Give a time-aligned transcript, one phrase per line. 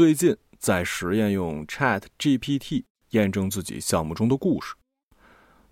[0.00, 4.72] 最近在实验用 Chat GPT 验证自己项目中的故事。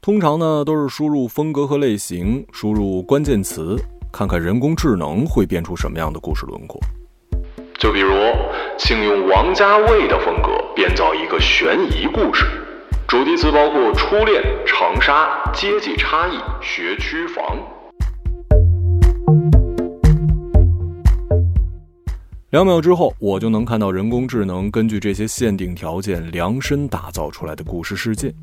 [0.02, 3.75] 通常呢，都是输入风格和类型，输入关键词，
[4.12, 6.79] 看看人工智能会变出什么样的故事轮廓。
[7.79, 8.12] 就比如，
[8.77, 12.45] 请用王家卫的风格编造一个悬疑故事，
[13.08, 17.56] 主题词包括初恋、长沙、阶级差异、学区房。
[22.51, 28.34] 两秒之后，我就能看到人工智能根据这些限定条件量身打造出来的故事世界。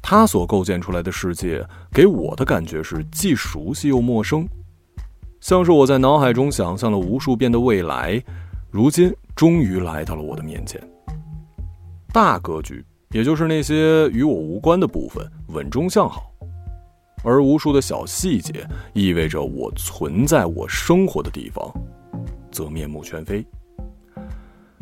[0.00, 4.46] 它所构建出来的世界给我的感觉是既熟悉又陌生，
[5.40, 8.22] 像是我在脑海中想象了无数遍的未来，
[8.70, 10.80] 如今终于来到了我的面前。
[12.12, 16.22] 大格局，也就是那些与我无关的部分，稳中向好；
[17.24, 21.68] 而无数的小细节，意味着我存在我生活的地方，
[22.58, 23.46] 则面目全非。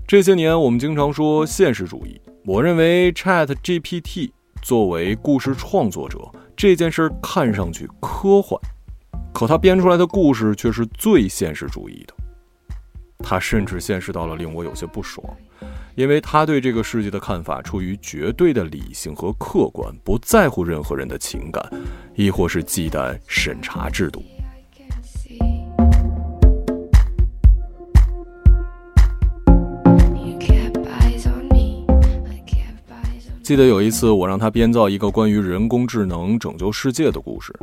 [0.07, 4.31] 这些年，我们经常说现实主义，我认为 Chat GPT。
[4.63, 6.19] 作为故事创作者，
[6.57, 8.59] 这件事看上去科幻，
[9.33, 12.15] 可他编出来的故事却是最现实主义的。
[13.19, 15.25] 他甚至现实到了令我有些不爽，
[15.95, 21.63] 因为他对这个世界的看法出于绝对的理性和客观，不在乎任何人的情感，
[22.17, 24.21] 亦或是忌惮审查制度。
[33.47, 37.57] 记得有一次，我让他编造一个关于人工智能拯救世界的故事。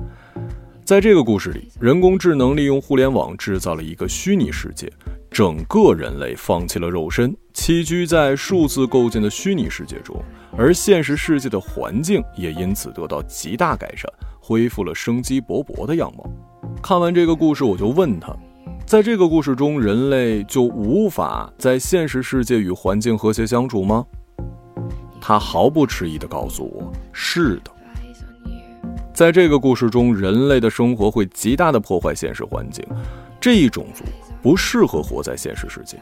[0.86, 4.90] 在这个故事里，人工智能利用互联网制造了一个虚拟世界，
[5.30, 10.16] 整个人类放弃了肉身，栖居在数字构建的虚拟世界中，
[10.58, 16.26] 而现实世界的环境也因此得到极大改善，恢复了生机勃勃的样貌。
[16.82, 18.34] 看完这个故事，我就问他，
[18.86, 24.06] 在这个故事中，人类就无法在现实世界与环境和谐相处吗？
[25.26, 27.72] 他毫不迟疑地告诉我：“是的，
[29.14, 32.86] 在这个故事中，人类的生活会极大的破坏现实环境，
[33.40, 34.04] 这一种族
[34.42, 35.98] 不适合活在现实世界。”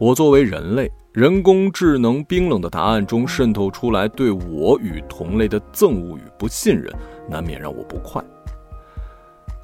[0.00, 6.90] 我作为人类，人工智能冰冷的答案中渗透出来对我与同类的憎恶与不信任，
[7.28, 8.24] 难免让我不快。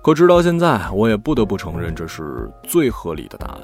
[0.03, 3.61] 可直到现在，我也不得不承认，这是最合理的答案。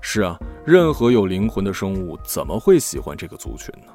[0.00, 3.92] 是啊，任何有灵魂的生物怎么会喜欢这个族群呢？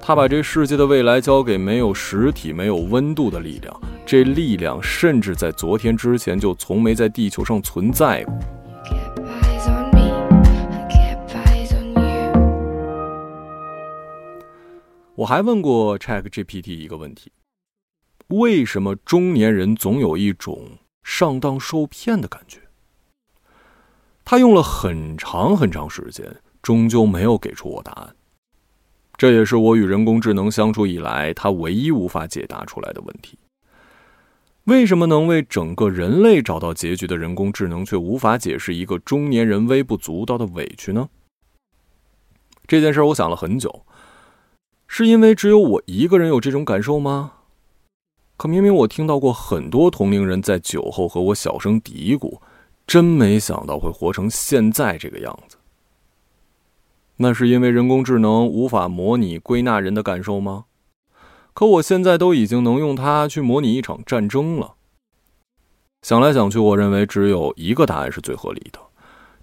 [0.00, 8.34] 他把这世界的未来交给没有实体、没有温度的力量，这力量甚至在昨天之前就从没在地球上存在过。
[15.16, 17.32] 我还问过 ChatGPT 一个问题：
[18.28, 22.60] 为什么中年人总有一种上当受骗的感觉？
[24.26, 26.26] 他用了很长很长时间，
[26.60, 28.16] 终究没有给出我答案。
[29.16, 33.38] 这也是我与人工智能相处以来，他唯一无法解答出来的问题。
[34.64, 41.08] 为什么能为整个人类找到结局的人工智能，却无法解释一个中年人微不足道的委屈呢？
[42.66, 43.86] 这件事儿我想了很久，
[44.88, 47.34] 是因为只有我一个人有这种感受吗？
[48.36, 52.40] 可明明我听到过很多同龄人在酒后和我小声嘀咕。
[52.86, 55.56] 真没想到会活成现在这个样子。
[57.16, 60.66] 那是因为人工智能无法模拟归纳人的感受吗？
[61.54, 64.74] 可我现在都已经能用它去模拟一场战争了。
[66.02, 68.78] 想来想去，我认为只有一个答案是最合理的：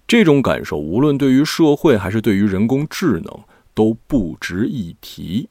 [0.06, 3.40] 这种感受无论对于社会还是对于人工智能
[3.74, 5.48] 都不值一提。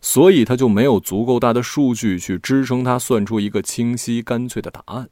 [0.00, 5.08] 所以，它就没有足够大的数据去支撑它算出一个清晰干脆的答案。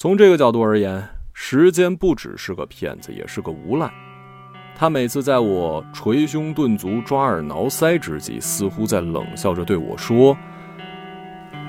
[0.00, 3.90] 从这个角度而言，时间不只是个骗子，也是个无赖。
[4.76, 10.38] 他每次在我捶胸顿足、抓耳挠腮之际，似乎在冷笑着对我说：“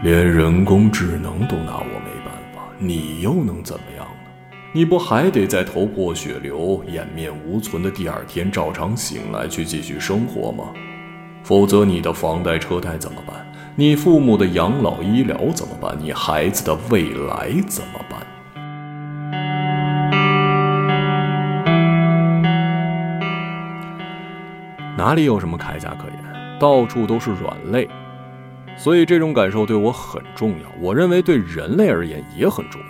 [0.06, 4.56] 连人工智能都拿我没办法，你又能怎么样呢？
[4.74, 10.66] 你不还得在头破血流、颜面无存的第二天照常醒来去继续生活吗？
[11.42, 13.44] 否则，你的房贷车贷怎么办？”
[13.76, 15.98] 你父母的养老医疗怎么办？
[15.98, 18.09] 你孩子的未来怎么办？
[25.00, 26.60] 哪里有什么铠甲可言？
[26.60, 27.88] 到处都是软肋，
[28.76, 30.70] 所以这种感受对我很重要。
[30.82, 32.88] 我认为对人类而言也很重要，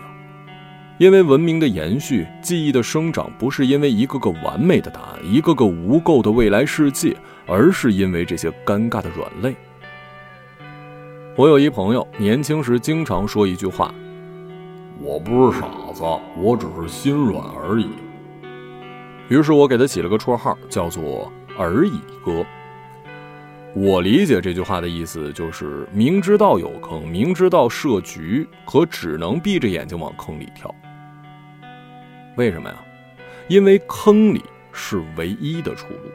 [0.97, 7.15] 因为文明的延续、记忆的生长，不是因为一个个完美的答案、一个个无垢的未来世界，
[7.45, 9.55] 而是因为这些尴尬的软肋。
[11.35, 13.93] 我有一朋友，年轻时经常说一句话
[14.99, 16.01] ：“我不是傻子，
[16.35, 17.87] 我只是心软而已。”
[19.29, 22.43] 于是我给他起了个绰号，叫做“而已哥”。
[23.75, 30.73] 我理解这句话的意思就是明知道有坑，明知道设局，可只能闭着眼睛往坑里跳。
[32.35, 32.75] 为什么呀？
[33.47, 36.09] 因为坑里是唯一的出路。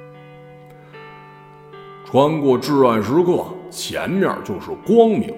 [2.04, 5.32] 穿过至暗时刻，前面就是光明。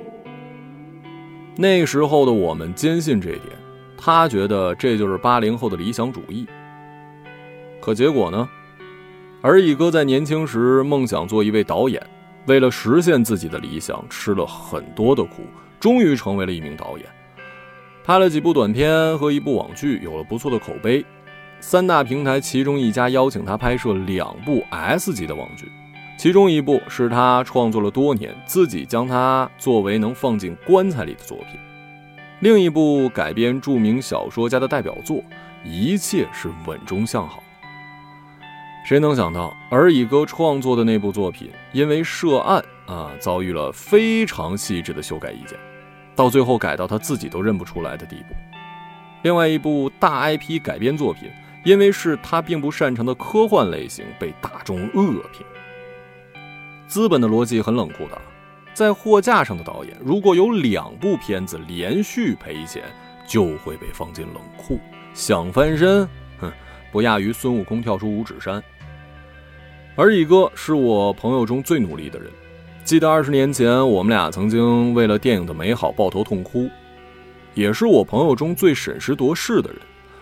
[1.55, 3.53] 那时候的我们坚信这一点，
[3.97, 6.47] 他觉得这就是八零后的理想主义。
[7.81, 8.49] 可结果呢？
[9.49, 12.05] 而乙哥在年轻时梦想做一位导演，
[12.47, 15.45] 为了实现自己的理想，吃了很多的苦，
[15.79, 17.07] 终于成为了一名导演。
[18.03, 21.07] 拍了几部短片和一部网剧，有了不错的口碑。
[21.61, 25.71] 三大平台其中一家邀请他拍摄两部 S 级的网剧，
[26.19, 31.57] 其中一部是他创作了多年，自己将它作为能放进棺材里的作品；
[32.41, 35.23] 另一部改编著名小说家的代表作，
[35.65, 37.41] 一切是稳中向好。
[38.87, 45.59] 谁能想到，而乙哥创作的那部作品，因为涉案啊，遭遇了非常细致的修改意见，
[46.15, 48.35] 到最后改到他自己都认不出来的地步。
[49.23, 51.29] 另外一部大 IP 改编作品，
[51.65, 55.45] 因为是他并不擅长的科幻类型，被大众恶评。
[56.87, 58.17] 资本的逻辑很冷酷的，
[58.73, 62.85] 在货架上的导演，如果有两部片子连续赔钱，
[63.27, 64.79] 就会被放进冷库，
[65.13, 66.53] 想翻身，哼，
[66.93, 68.63] 不亚于孙悟空跳出五指山。
[69.97, 72.31] 而乙哥是我朋友中最努力的人。
[72.85, 76.69] 记得二十年前，我们俩曾经为了电影的美好抱头痛哭，
[77.55, 79.79] 也是我朋友中最审时度势的人。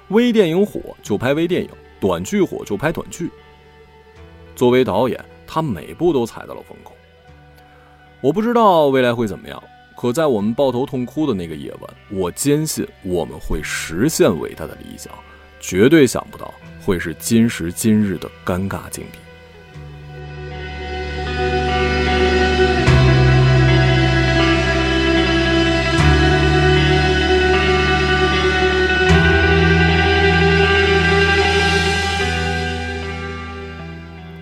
[0.09, 1.69] 微电影火就拍微电影，
[1.99, 3.29] 短剧火就拍短剧。
[4.55, 6.95] 作为导演，他每部都踩到了风口。
[8.21, 9.61] 我不知道未来会怎么样，
[9.97, 15.13] 可在我们抱头痛哭的那个夜晚，我坚信我们会实现伟大的理想，
[15.59, 19.19] 绝对想不到会是今时今日的尴尬境地。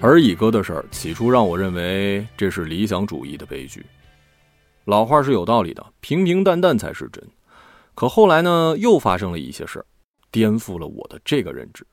[0.04, 3.86] 而乙哥的事儿，起初让我认为这是理想主义的悲剧。
[4.86, 7.24] 老话是有道理的，平平淡淡才是真。
[7.94, 9.86] 可后来呢，又发生了一些事儿，
[10.32, 11.86] 颠覆了我的这个认知。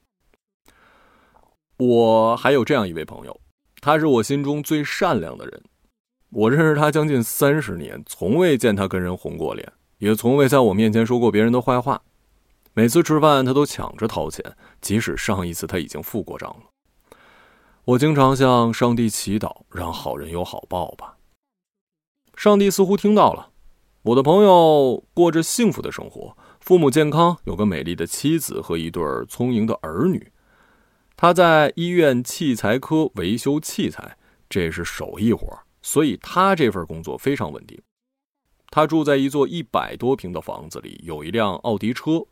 [1.77, 3.41] 我还有这样一位朋友，
[3.79, 5.62] 他是我心中最善良的人。
[6.31, 12.01] 我认识他将近三十年，从未见他跟人红过脸，也从未在我面前说过别人的坏话。
[12.73, 14.44] 每次吃饭，他都抢着掏钱，
[14.81, 16.69] 即使上一次他已经付过账了。
[17.89, 21.18] 我经常向上帝祈祷，让好人有好报吧。
[22.36, 23.50] 上帝似乎听到了，
[24.03, 30.31] 我的朋友过着幸福的生活，父母健康，有个美丽的妻子和一对聪颖的儿女。
[31.15, 34.15] 他在医院器材科维修器材，
[34.47, 35.47] 这是手艺活，
[35.81, 37.81] 所以他这份工作非常稳定。
[38.69, 42.24] 他住在一座一百多平的房子里，有一辆奥迪车。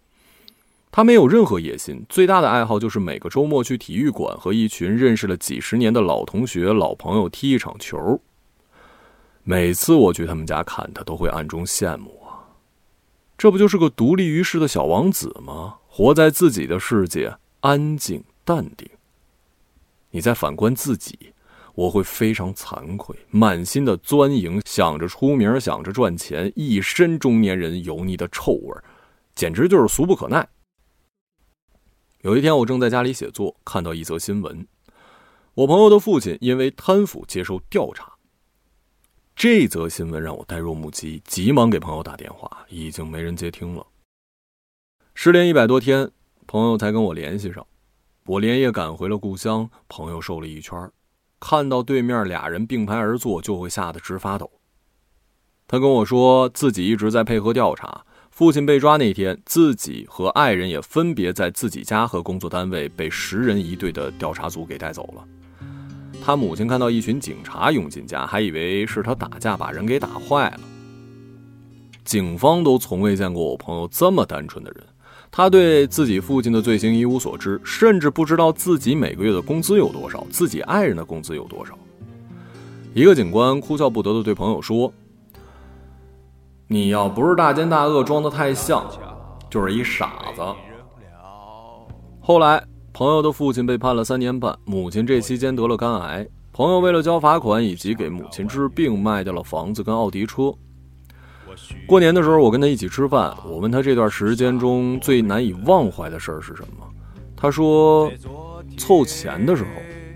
[0.92, 8.20] 他没有任何野心，最大的爱好就是每个周末去体育馆和一群认识了几十年的老同学、老朋友踢一场球。
[9.44, 12.44] 每次我去他们家看他，都会暗中羡慕啊，
[13.38, 15.76] 这不就是个独立于世的小王子吗？
[15.88, 18.90] 活在自己的世界，安静淡定。
[20.12, 21.34] 你再反观自己，
[21.76, 28.76] 我会非常惭愧，满心的钻营，想着出名，想着赚钱，一身中年人油腻的臭味
[29.36, 30.48] 简直就是俗不可耐。
[32.22, 34.68] 有一天，我正在家里写作，看到一则新闻：
[35.54, 38.14] 我朋友的父亲因为贪腐接受调查。
[39.36, 43.86] 这则新闻让我呆若木鸡，急忙给朋友打电话，已经没人接听了。
[45.14, 46.10] 失联一百多天，
[46.48, 47.66] 朋友才跟我联系上。
[48.26, 50.92] 我连夜赶回了故乡，朋友瘦了一圈，
[51.40, 54.50] 看到对面俩人并排而坐，就会吓得直发抖。
[55.68, 58.04] 他跟我说自己一直在配合调查。
[58.38, 65.26] 父亲被抓那天，自己和爱人也分别在自己家和工作单位被十人一队的调查组给带走了。
[66.24, 70.60] 他母亲看到一群警察涌进家，还以为是他打架把人给打坏了。
[72.06, 74.84] 警方都从未见过我朋友这么单纯的人。
[75.32, 81.76] 他对自己父亲的罪行一无所知，甚至不知道自己每个月的工资有多少，自己爱人的工资有多少。
[82.94, 84.94] 一个警官哭笑不得地对朋友说。
[86.70, 88.86] 你要不是大奸大恶装的太像，
[89.50, 90.42] 就是一傻子。
[92.20, 96.28] 后来，朋友的父亲被判了三年半，母亲这期间得了肝癌。
[96.52, 100.54] 朋友为了交罚款以及给母亲治病，卖掉了房子跟奥迪车。
[101.88, 106.86] 过年的时候，我跟他一起吃饭，我问他这段时间中最难以忘怀的事儿是什么，
[107.36, 108.12] 他说
[108.78, 109.70] ：“凑钱的时候，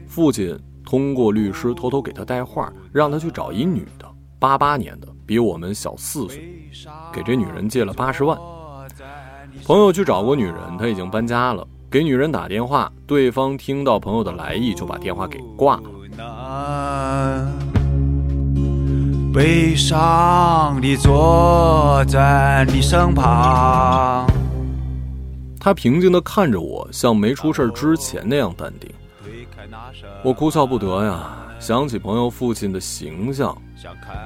[0.05, 4.05] 父亲通过律师偷偷给他带话，让他去找一女的，
[4.37, 6.69] 八八年的，比我们小四岁，
[7.13, 8.37] 给这女人借了八十万。
[9.63, 11.65] 朋友去找过女人，他已经搬家了。
[11.89, 15.83] 给女人打电话，对方听到朋友的来意，就把电话给挂了。
[19.33, 24.27] 悲伤地坐在你身旁，
[25.61, 28.91] 他平静地看着我，像没出事之前那样淡定。
[30.25, 33.57] 我哭笑不得呀，想起朋友父亲的形象：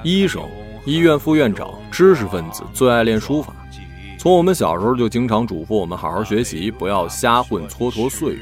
[0.02, 0.42] 医生、
[0.86, 3.52] 医院副院长、知识分子，最爱练书法。
[4.16, 8.38] 从我们小时候就经常嘱咐我们好好学习，不要瞎混蹉跎岁月。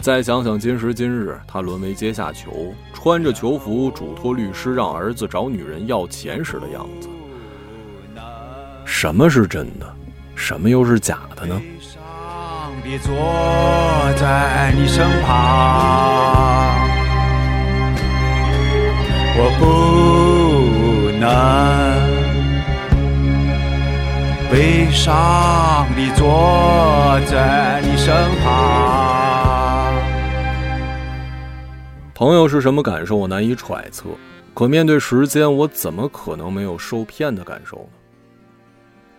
[0.00, 7.10] 再想想今时今日，他沦为阶下囚，穿着囚服嘱托律师让儿子找女人要钱时的样子，
[8.86, 9.94] 什么是真的，
[10.34, 11.60] 什么又是假的呢？
[13.02, 13.12] 坐
[14.16, 16.74] 在你身旁，
[19.36, 20.21] 我不
[25.02, 29.92] 悲伤地坐在你身旁。
[32.14, 34.10] 朋友是什么感受，我难以揣测。
[34.54, 37.98] 可面对时间，我怎么可能没有受骗的感受呢？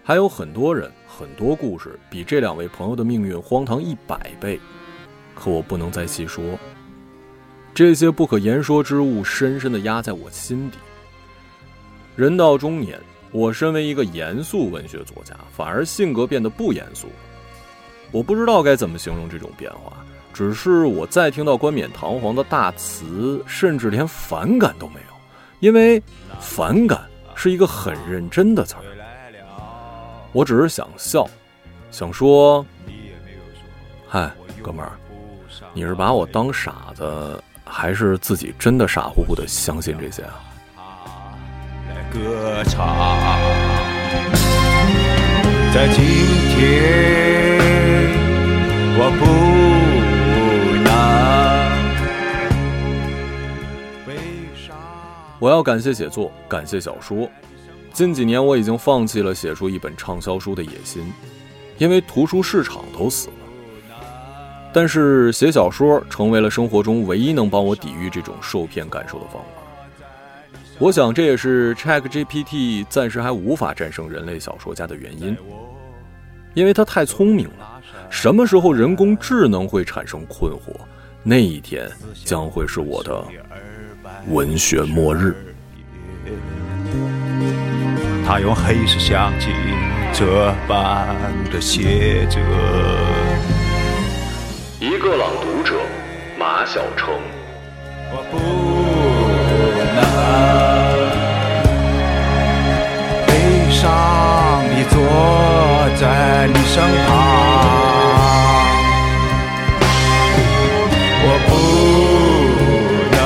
[0.05, 4.57] 还有很多人、很多故事，比这两位朋友的命运荒唐一百倍。
[5.35, 6.41] 可我不能再细说。
[7.73, 10.77] 这些不可言说之物，深深地压在我心底。
[12.15, 12.97] 人到中年。
[13.33, 17.07] 我身为一个严肃文学作家，反而性格变得不严肃。
[18.11, 25.15] 我不知道该怎么形容这种变化，只是我再听到冠冕堂皇的大词，甚至连反感都没有，
[25.61, 26.01] 因为
[26.39, 27.01] 反感
[27.33, 28.83] 是一个很认真的词儿。
[30.31, 31.27] 我只是想笑，
[31.89, 32.63] 想说
[34.07, 34.91] ：“嗨，哥们儿，
[35.73, 40.39] 你是把我当傻子，还是自己真的傻乎乎的相信这些啊？”
[42.13, 42.95] 歌唱，
[45.73, 46.05] 在今
[46.53, 47.57] 天，
[48.95, 49.25] 我不
[50.83, 50.87] 能
[54.05, 54.13] 悲
[54.55, 54.77] 伤。
[55.39, 57.27] 我要感谢写作，感谢小说。
[57.91, 61.11] 近几年，我已经放弃了写出一本畅销书的野心，
[61.79, 63.33] 因为图书市场都死了。
[64.71, 69.62] 但是，写小说成为了生活中唯一能帮我抵御这种受骗感受的方法。
[70.79, 75.37] 我想，这也是 ChatGPT 暂时还无法战胜人类小说家的原因，
[76.53, 77.81] 因为它太聪明了。
[78.09, 80.75] 什么时候人工智能会产生困惑？
[81.23, 81.89] 那一天
[82.25, 83.23] 将会是我的
[84.27, 85.35] 文学末日。
[88.25, 89.47] 他用黑色相机
[90.13, 91.15] 这般
[91.51, 92.39] 的写着。
[94.79, 95.75] 一个朗读者，
[96.37, 97.19] 马晓成。
[103.83, 103.91] 悲伤
[104.89, 104.95] 坐
[105.97, 106.03] 在
[106.47, 107.11] 你身旁，
[111.25, 111.51] 我不
[113.11, 113.17] 能。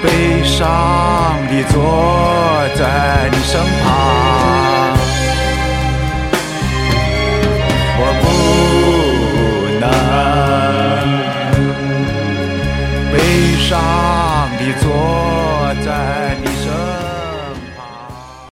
[0.00, 0.04] 悲
[0.44, 0.58] 伤
[1.48, 1.74] 的坐
[2.76, 2.80] 在
[3.32, 3.52] 你身
[3.82, 3.84] 旁。
[7.98, 8.24] 我不
[9.80, 9.84] 能。
[13.12, 13.14] 悲
[13.58, 13.68] 伤
[14.56, 15.19] 的坐。